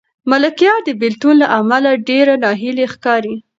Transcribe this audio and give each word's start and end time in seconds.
ملکیار 0.29 0.79
د 0.87 0.89
بېلتون 1.01 1.35
له 1.41 1.47
امله 1.59 1.91
ډېر 2.09 2.27
ناهیلی 2.43 2.85
ښکاري. 2.93 3.35